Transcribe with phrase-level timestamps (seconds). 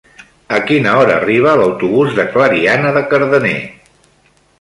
[0.55, 3.55] A quina hora arriba l'autobús de Clariana de Cardener?